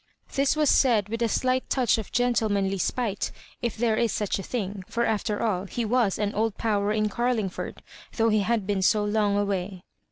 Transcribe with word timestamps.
This 0.33 0.55
was 0.55 0.67
said 0.71 1.09
with 1.09 1.21
a 1.21 1.29
slight 1.29 1.69
touch 1.69 1.99
of 1.99 2.11
gentlemanly 2.11 2.79
spite, 2.79 3.31
if 3.61 3.77
there 3.77 3.95
Is 3.97 4.11
such 4.11 4.39
a 4.39 4.41
thing; 4.41 4.83
for 4.87 5.05
after 5.05 5.43
all, 5.43 5.65
he 5.65 5.85
was 5.85 6.17
an 6.17 6.33
old 6.33 6.57
power 6.57 6.91
in 6.91 7.07
Carlingford, 7.07 7.83
though 8.15 8.29
he 8.29 8.39
had 8.39 8.65
been 8.65 8.81
so 8.81 9.03
long 9.05 9.37
away. 9.37 9.83